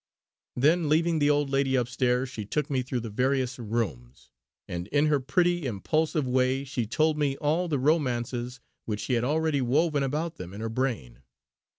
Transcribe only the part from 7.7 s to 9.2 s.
romances which she